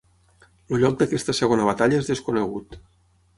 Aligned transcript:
El 0.75 0.79
lloc 0.83 0.95
d'aquesta 1.01 1.35
segona 1.41 1.67
batalla 1.69 2.01
és 2.05 2.11
desconegut. 2.13 2.81